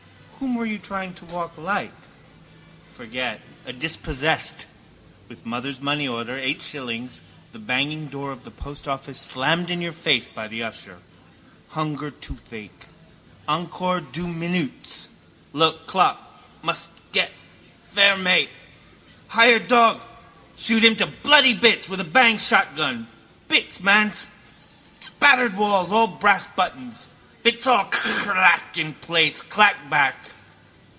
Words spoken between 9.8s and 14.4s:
your face by the usher. Hunger toothache. Encore deux